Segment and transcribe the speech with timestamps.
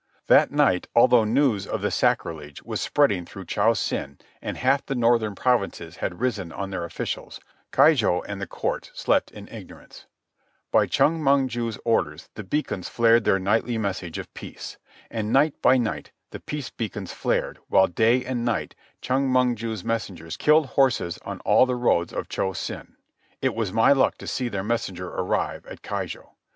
[0.25, 4.95] That night, although news of the sacrilege was spreading through Cho Sen and half the
[4.95, 7.39] northern provinces had risen on their officials,
[7.71, 10.07] Keijo and the Court slept in ignorance.
[10.71, 14.77] By Chong Mong ju's orders the beacons flared their nightly message of peace.
[15.11, 19.83] And night by night the peace beacons flared, while day and night Chong Mong ju's
[19.83, 22.95] messengers killed horses on all the roads of Cho Sen.
[23.39, 26.31] It was my luck to see his messenger arrive at Keijo.